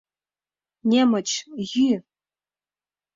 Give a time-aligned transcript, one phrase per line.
[0.89, 1.29] Немыч,
[1.71, 1.89] йӱ!